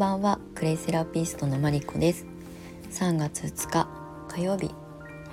[0.00, 2.24] ばんはクレイセラピストのマリコです。
[2.90, 3.86] 3月2日
[4.28, 4.70] 火曜日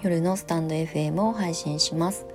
[0.02, 2.26] 夜のスタンド FM を配信します。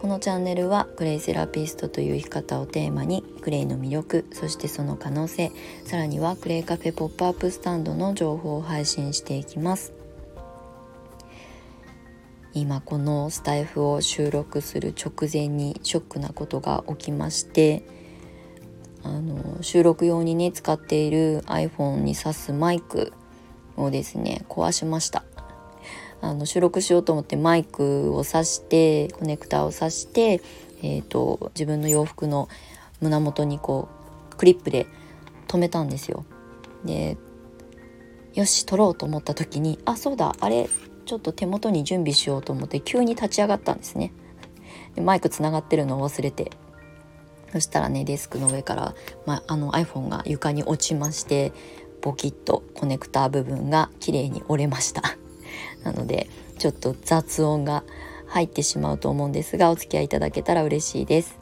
[0.00, 5.52] このチャンネルはクレイセラピストという生き方をテーマにクレイの魅力そしてその可能性
[5.84, 9.92] さらにはクレイカフェポップアップスタンドの情報を配信していきます。
[12.54, 17.84] 今このスタイフを収録する直前にショックなことが起きまして
[19.02, 23.12] あの収録用にね使っている iPhone に挿すマイク
[23.76, 25.24] をですね壊しました
[26.20, 30.42] あの収録しようと思ってマイクを挿してコネクターを挿して、
[30.82, 32.48] えーと、自分の洋服の
[33.00, 33.88] 胸元にこ
[34.32, 34.86] うクリップで
[35.46, 36.24] 留めたんですよ。
[36.84, 37.16] で
[38.34, 40.68] よし撮ろうと思った時にあそうだあれ
[41.06, 44.12] ちょっと手元に準備しようと思って急に立ち上がったんですね。
[44.94, 46.50] でマイクつながってるのを忘れて
[47.52, 48.94] そしたらねデスクの上から、
[49.26, 51.52] まああの iPhone が床に落ちまして
[52.02, 55.02] ボキッとコネクター部分が綺麗に折れました。
[55.82, 57.84] なのでちょっと雑音が
[58.26, 61.38] 入ってしまうと思うんですがお付き合いいただけたら嬉しいです。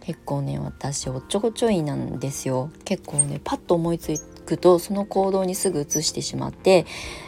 [0.00, 2.70] 結構ね私おっちょこちょいなんですよ。
[2.84, 6.86] 結構ねパッと思いつくとその行動にすぐ移してしまって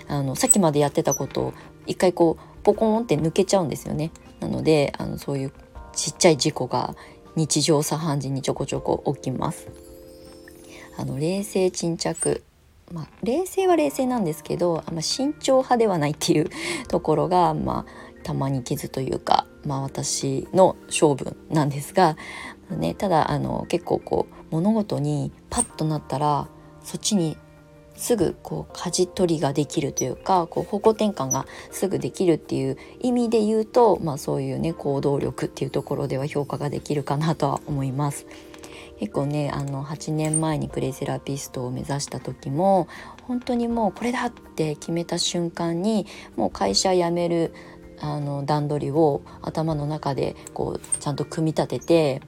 [0.09, 1.55] あのさっきまでやってたことを
[1.87, 4.11] 一回こうポコンって抜けちゃうんですよね。
[4.41, 5.53] なのであのそういう
[5.95, 6.97] ちっちゃい事故が
[7.37, 9.69] 日常茶飯事にちょこちょこ起きます。
[10.97, 12.43] あの冷静沈着。
[12.93, 16.51] まあ、冷静は冷静なんですけどあんま慎重派ではないっていう
[16.89, 22.19] ところが、まあ、たまに傷というか、まあ、私の性分なんですが、
[22.71, 26.49] ね、ただあの結構こう物事にパッとなったら
[26.85, 27.39] そっちに
[28.03, 38.27] すぐこう舵取りができるというかこう方向転換がすぐできるっていう意味で言うと、まあ、そういうね行動力っていうところでは評価ができるかなとは思います。
[38.99, 42.89] 結構ねあの8年前にクレイセラピストを目指した時も
[43.23, 47.55] 本当にもうこれだって決めた瞬間にもう会社辞める
[48.01, 52.23] あの段取りを頭の中でこうちゃんと組み立てて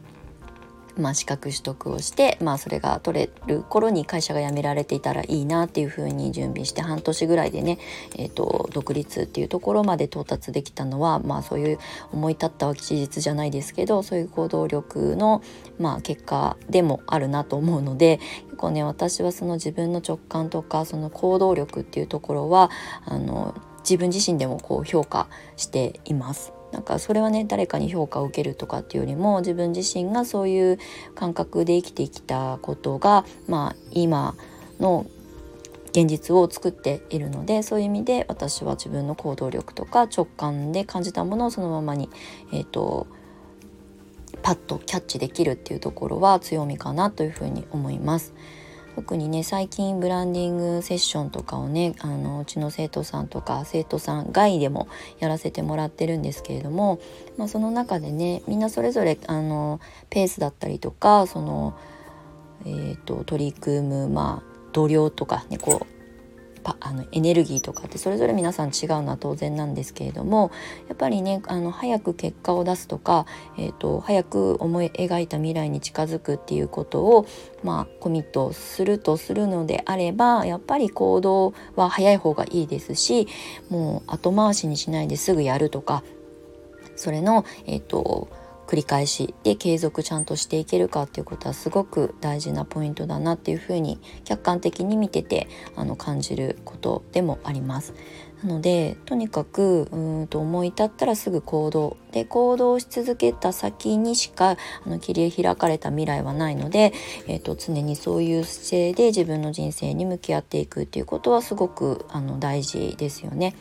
[0.97, 7.78] まあ、資格取得をして、まあ、それが取れる頃に会社が辞められていたらいいなっていうふうに準備して半年ぐらいでね、
[8.16, 11.78] えーと、独立っていうところまで到達できたのは、まあ、そういう
[12.12, 15.43] 思い立ったは事実じゃないですけどそういう行動力の、
[15.78, 22.71] まあ、結果でもあるなと思うので結構ね私はその自分の直感とかその行動力っていうところは
[23.05, 26.53] あの自分自身でもこう評価しています。
[26.74, 30.78] なんかそれはね誰かに評価を受けるとかっていうよりも自分自身がそういう
[31.14, 34.34] 感覚で生きてきたことがまあ今
[34.80, 35.06] の
[35.90, 42.10] 現実を作っているのでそういう意味で私は自分の行動力とか直感で感じたものをそのままに、
[42.52, 43.06] えーと、
[44.42, 48.34] パッとキャッチできるっていうところは強みかなというふうに思います。
[48.94, 54.88] 特にね最近ブランディングセッションとかをねあのうちの生徒さんとか生徒さん外でも
[55.19, 57.00] やらせてもらってるんですけれども、
[57.37, 61.77] まあ、その中でねみんなそれぞれあのペースだったりとかその、
[62.65, 65.94] えーと、取り組む、まあ、度量とかねこう
[66.80, 70.50] あのエネルギーとかってそれぞれ皆さん違うのは当然なんですけれども
[70.88, 73.26] やっぱりねあの早く結果を出すとか、
[73.58, 77.26] えーと、早く思い描いた未来に近づくっていうことを、
[77.62, 83.28] まあ、コミットするとするのであればやっぱり行動は早い方がいいですし
[83.69, 86.02] もう後回しにしないですぐやるとか
[86.96, 88.28] それのえっ、ー、と
[88.74, 95.46] 繰り返しで継続ちゃんとしていけるかっていうことはすごく大事なポイントだなっていうふうに客観的に見てて
[95.76, 97.94] あの感じることでもあります。
[98.42, 106.92] なのでとにかくうんと思い立ったらすぐ行動で行動し続けた先にしかあの切り開かれた未来はないので、
[107.28, 113.54] えーと、常にそういう姿勢で自分の人生に向き合っていくっていうことはすごくあの大事ですよね。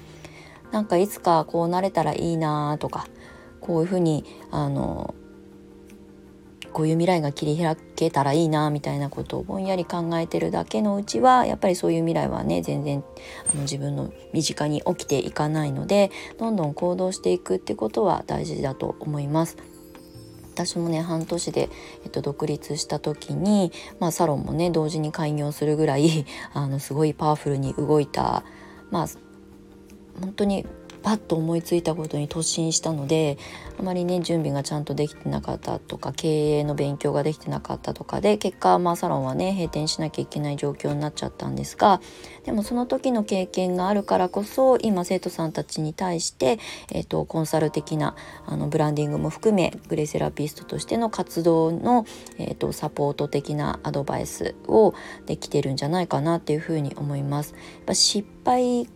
[0.72, 3.06] なんかいつかこうなれたらいいなとか
[3.64, 5.16] こういうふうにあの
[6.74, 13.04] こういう未来が切り開けたらいいなみたいなことをぼんやり考えてるだけのうちはやっぱりそういう未来はね全然
[13.50, 19.58] あの自分の身近に起きていかないのでどんどん行動していくってことは大事だと思います。
[20.54, 21.70] 私もね半年で、
[22.04, 28.44] えっと、独立した時に、まあ、サロンもね同時に開業するぐらい あのすごいパワフルに動いた
[28.92, 29.08] まあ
[30.22, 30.68] 本当に
[31.04, 33.38] パッと思いついたことに突進したので
[33.78, 42.02] あまりね準備がちゃんとできてなかったとか経営の勉強ができてなかったとかで結果、まあ、サロンはね閉店しなきゃいけない状況になっちゃったんですが
[42.46, 46.60] でもその時の経験があるからこそ今生徒さんたちに対して、
[46.92, 48.16] えーと、コンサル的な
[48.46, 52.06] あのブランディングも含めグレセラピストとしての活動の、
[52.38, 54.94] えーとサポート的なアドバイスを
[55.26, 57.52] できてるんじゃないかなっていうふうに思います。
[57.52, 58.88] やっぱ失敗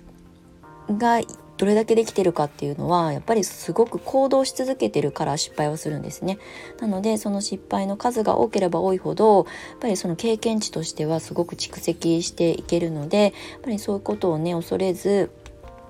[0.89, 1.21] が
[1.57, 6.37] どれだけできてるかっていうのはやっぱりすごく行動し続けてるから失敗をするんですね。
[6.79, 9.45] なのでその失敗の数が多ければ多いほどやっ
[9.79, 13.31] ぱりその経験値としてはすごく蓄積していけるのでやっ
[13.61, 15.31] ぱりそういうことをね恐れず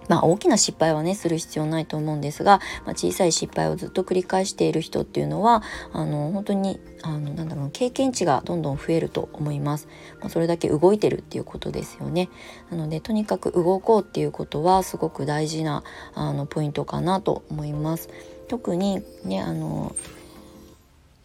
[0.07, 5.63] まあ大きな失敗はねする必要ないと思うんですが、まあ、小さい失敗をずっと繰り返している人っていうのは
[5.93, 9.87] あの本当にあのなんだろう経験値がどんどん増えると思います、
[10.19, 12.29] まあ、それだけ動いてるっていうことですよね。
[12.71, 15.83] なのでとにかく動こうっていうことはすごく大事な
[16.13, 18.09] あのポイントかなと思います。
[18.47, 19.95] 特にねあの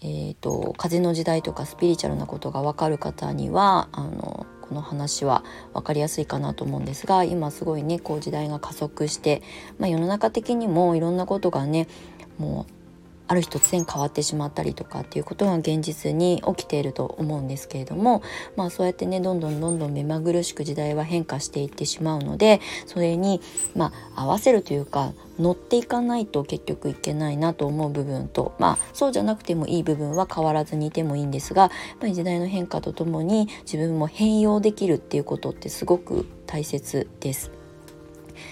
[0.04, 5.44] えーと、風の時代とかスピリチュアルなことが分かる方にはあのこの話は
[5.74, 9.42] 分かりやすいかなと思うんですが今すごいねこう時代が加速して、
[9.78, 11.88] まあ、世の中的にもいろんなことがね
[12.38, 12.72] もう
[13.28, 18.22] ある日突然変わってしまったりとかっていうことが現実に起きていると思うんですけれども
[18.56, 23.40] まあそうやってねどんどんどんどん目まぐるしく時代は変化していってしまうのでそれに
[23.74, 37.50] まあ合わせるというか乗っていかないと結局いけないなと思う部分とまあそうじゃなくてもいい部分は変わらずにいてもいいんですがやっぱり時代の変化とともに自分も変容できるっていうことってすごく大切です。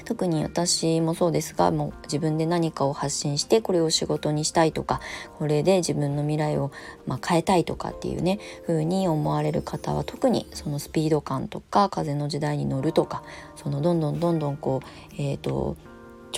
[0.04, 5.00] 特に私もそうですがもう自分で何かを発信してこれを仕事にしたいとか
[5.38, 6.70] これで自分の未来を
[7.06, 13.22] ま変えたいとかっていうね風に思われる方は特にそのスピード感とか風の時代に乗るとか
[13.56, 15.76] そのどんどんどんどんこうえっ、ー、と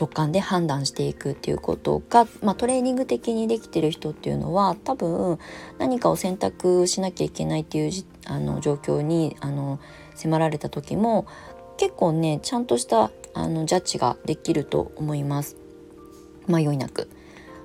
[0.02, 5.38] 直感で判断していくっていうことが、まあ、トレーニング的にできてる人っていうのは多分
[5.78, 7.92] 何かを選択しなきゃいけないっていう
[8.26, 9.78] あの状況にあの
[10.14, 11.26] 迫られた時も
[11.76, 15.56] 結構ねちゃんとしたあのジャッジができると思います
[16.48, 17.08] 迷いなく。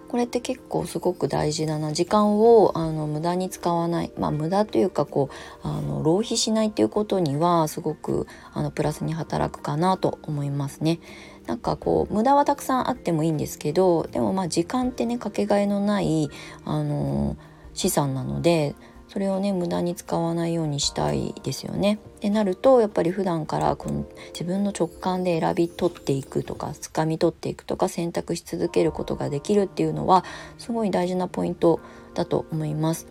[0.07, 5.29] これって結構すごく大事だな時間をあの無駄に使わないまあ無駄というかこ
[5.63, 10.99] うあの浪費しないっていうことにはすごくあのプラスに働くかなと思いますね。
[11.47, 16.29] なんかこう無駄はたくさんあってもいいんですけどでもまあ時間ってねかけがえのない
[16.65, 17.37] あの
[17.73, 18.75] 資産なので
[19.07, 21.99] それをね無駄に使わないようにしたいですよね。
[22.17, 30.25] ってなるとやっぱり普段からこの自分の直感で選び取っていくとか掴み取っていくとか選択し続けることができるっていうのは
[30.57, 31.79] すごい大事なポイント
[32.15, 33.07] だと思います。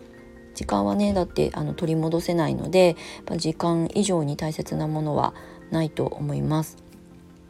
[0.53, 2.95] 時間はねだってあの取り戻せないので
[3.37, 5.33] 時間以上に大切なものは
[5.71, 6.86] ないと思います。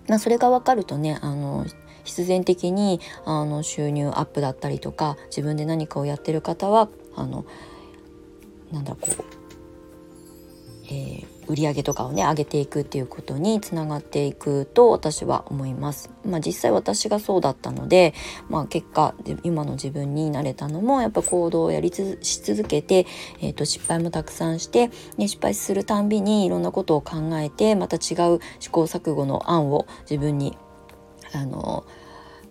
[0.08, 1.66] まあ、それが分かるとねあの
[2.04, 7.46] 必然的にあの収入アップだったりとか自分で何かをやってる方はあの
[8.72, 9.24] なんだこう、
[10.86, 16.10] えー、売り上げとかをね上げていくっていうことにつながっていくと私は思います。
[16.26, 18.14] まあ、実際私がそうだったので、
[18.50, 19.14] まあ、結果
[19.44, 23.06] 今の自分になれたのもやっぱ行動をやりつし続けて、
[23.42, 30.58] えー、と失敗もたくさんして、ね、失敗するたんびにいろんなことを考えてまた違う試行錯誤の案を自分に
[31.34, 31.86] あの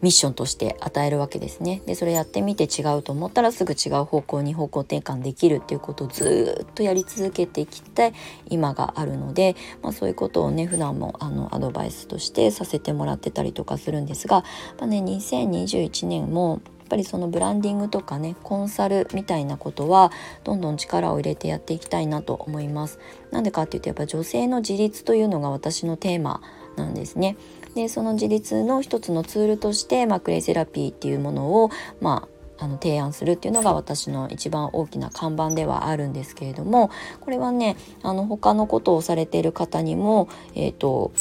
[0.02, 1.82] ミッションとして与えるわけですね。
[1.86, 8.12] でそれやってみて違うと思ったらすぐ違う方向に方向転換できるっていうことをずっとやり続けてきて
[8.48, 14.44] 今があるので、まあ、そういうことをね普段もあのアドバイスとしてさせてもらってたりとかするんですが、
[14.78, 20.12] まあね、2021年もやっぱりそのブランディングとかねコンサルみたいなことは
[20.44, 23.00] どんどん力を入れてやっていきたいなと思います。
[23.32, 26.42] なんでかっていうとやっぱ女性の自立というのが私のテーマ
[26.76, 27.36] なんですね。
[27.76, 32.26] でその自立の一つのツールとして、まあ、クレイセラピーっていうものを、ま
[32.58, 36.90] あ、あの提案するっていうのが私の一番大きな看板ではあるんですけれども
[37.20, 41.12] これはねあの他のことをされている方にも、えーと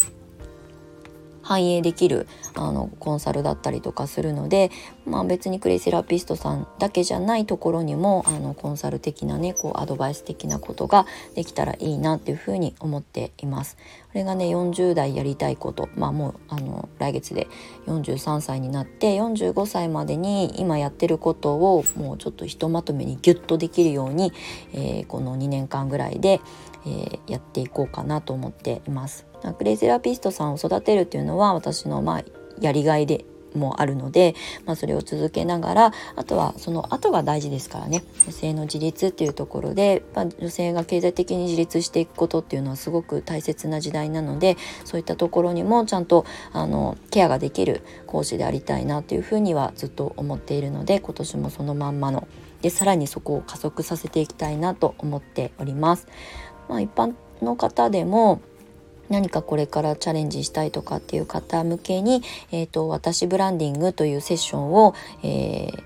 [1.45, 4.71] 反映できるあのコンサルだったりとかするので、
[5.05, 13.77] まあ、別にクレイセラピストさんだけじゃないところにもあのコンサル的なねこうアドバイス的なことができたらいいなっていうふうに思っています。
[14.07, 17.47] これがね40代やりたいことまあもうあの来月で
[17.85, 24.33] 43歳になって45歳までに今やってることをもうちょっとひとまとめにギュッとできるように、
[24.73, 26.39] えー、この2年間ぐらいで、
[26.85, 29.27] えー、やっていこうかなと思っています。
[29.53, 32.23] クレイセラピストさんを育てるっていうのは私のまあ
[32.59, 33.25] やりがいで
[33.55, 34.35] もあるので、
[34.65, 52.27] まあ、それを続けながらあとはその後が大事ですからね女性の自立っていうところで、まあ、女性が経済的に自立していくことっていうのはすごく大切な時代なのでそういったところにもちゃんとあのケアができる講師でありたいなというふうにはずっと思っているので今年もそのまんまの
[52.61, 56.07] でさらにそこを加速させていきたいなと思っております。
[56.67, 58.41] まあ、一般の方でも
[59.09, 62.21] 何かこれからチャレンジしたいとかっていう方向けに、
[62.51, 65.83] えーと、私ブランディングというセッションを、えー、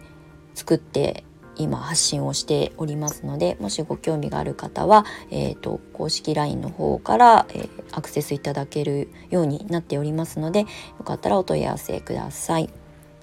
[0.56, 1.24] 作って
[1.58, 10.68] 今発信をしておりますのでもしご興味がある方は、えーと、公式 LINE の方から、えー、アクセスいただけるようになっておりますのでよ
[11.04, 12.70] かったらお問い合わせください。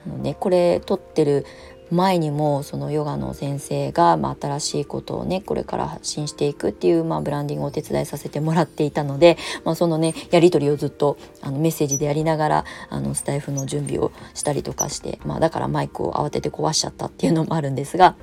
[0.06, 1.44] あのね、これ撮ってる
[1.90, 18.16] 前にもそのヨガの先生が、まあ、新しいことをねこれから発信していくっていう、まあ、ブランディングをお手伝いさせてもらっていたので、まあ、そのねやり取りをずっとあのメッセージでやりながらあのスタイフの準備をしたりとかして、まあ、だからマイクを慌てて壊しちゃったっていうのもあるんですが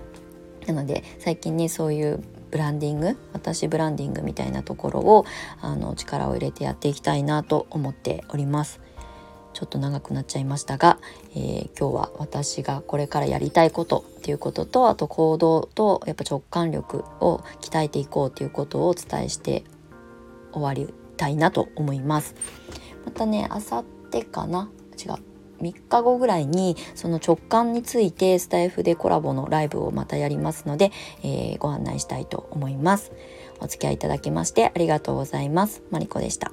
[0.68, 5.26] なので最近ねそういうブランディング私ブランディングみたいなところを
[5.62, 8.83] あの力を入れてやっていきたいなと思っております。
[9.54, 11.00] ちょっと長くなっちゃいましたが、
[11.36, 19.64] えー、今日は私がこれからやりたいことっていうこととあと行動とやっぱ直感力を鍛えていこうということをお伝えして
[20.52, 22.36] 終わりたいなと思います。
[23.06, 24.70] またねあさってかな？
[24.98, 25.16] 違う
[25.62, 30.92] 3日後ぐらいにその直感についてスタイフでコラボのライブをまたやりますので、
[31.24, 33.12] えー、ご案内したいと思います。
[33.60, 35.84] お付き合いいただきましてありがとうございます。
[35.90, 36.53] マリコでした。